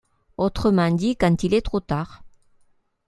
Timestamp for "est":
1.53-1.61